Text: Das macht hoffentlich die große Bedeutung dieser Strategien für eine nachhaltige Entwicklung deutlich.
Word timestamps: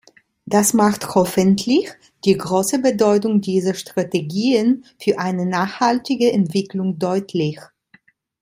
Das 0.47 0.73
macht 0.73 1.13
hoffentlich 1.13 1.91
die 2.25 2.35
große 2.35 2.79
Bedeutung 2.79 3.39
dieser 3.39 3.75
Strategien 3.75 4.83
für 4.99 5.19
eine 5.19 5.45
nachhaltige 5.45 6.31
Entwicklung 6.33 6.97
deutlich. 6.97 7.59